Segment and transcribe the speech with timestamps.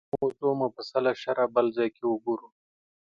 [0.03, 2.47] دې موضوع مفصله شرحه بل ځای کې وګورو